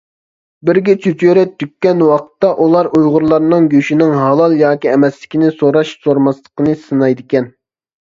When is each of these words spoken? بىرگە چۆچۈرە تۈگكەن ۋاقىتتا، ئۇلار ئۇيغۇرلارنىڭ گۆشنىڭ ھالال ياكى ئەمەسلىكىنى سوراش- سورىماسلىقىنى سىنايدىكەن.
بىرگە 0.69 0.95
چۆچۈرە 1.03 1.43
تۈگكەن 1.63 2.01
ۋاقىتتا، 2.07 2.51
ئۇلار 2.65 2.91
ئۇيغۇرلارنىڭ 2.93 3.69
گۆشنىڭ 3.77 4.19
ھالال 4.23 4.59
ياكى 4.65 4.93
ئەمەسلىكىنى 4.97 5.55
سوراش- 5.63 5.97
سورىماسلىقىنى 6.03 6.79
سىنايدىكەن. 6.91 7.53